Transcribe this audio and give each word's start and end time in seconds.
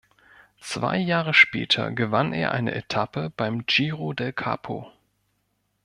Zwei 0.59 0.97
Jahre 0.97 1.31
später 1.35 1.91
gewann 1.91 2.33
er 2.33 2.53
eine 2.53 2.73
Etappe 2.73 3.29
beim 3.29 3.67
Giro 3.67 4.13
del 4.13 4.33
Capo. 4.33 4.91